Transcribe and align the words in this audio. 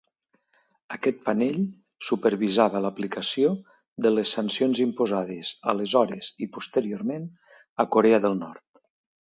Aquest 0.95 1.19
panell 1.25 1.59
supervisava 2.07 2.81
l'aplicació 2.85 3.51
de 4.07 4.13
les 4.15 4.33
sancions 4.39 4.83
imposades 4.87 5.53
aleshores 5.75 6.33
i 6.47 6.51
posteriorment 6.57 7.29
a 7.85 7.89
Corea 7.97 8.25
del 8.29 8.39
Nord. 8.45 8.85